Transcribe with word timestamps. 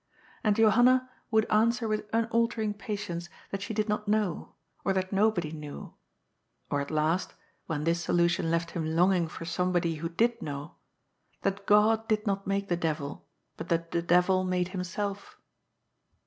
And 0.43 0.55
Johanna 0.55 1.11
would 1.29 1.45
answer 1.51 1.87
with 1.87 2.09
unaltering 2.11 2.73
patience 2.73 3.29
that 3.51 3.61
she 3.61 3.71
did 3.71 3.87
not 3.87 4.07
know, 4.07 4.55
or 4.83 4.93
that 4.93 5.13
nobody 5.13 5.51
knew, 5.51 5.93
or 6.71 6.81
at 6.81 6.89
last— 6.89 7.35
when 7.67 7.83
this 7.83 8.01
solution 8.01 8.49
left 8.49 8.71
him 8.71 8.95
longing 8.95 9.27
for 9.27 9.45
somebody 9.45 9.93
who 9.97 10.09
did 10.09 10.41
know— 10.41 10.73
that 11.43 11.69
Ood 11.69 12.07
did 12.07 12.25
not 12.25 12.47
make 12.47 12.67
the 12.67 12.75
devil, 12.75 13.27
but 13.57 13.69
that 13.69 13.91
the 13.91 14.01
devil 14.01 14.43
made 14.43 14.69
himself. 14.69 15.37